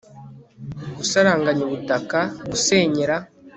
[0.97, 2.19] gusaranganya ubutaka,
[2.51, 3.15] gusenyera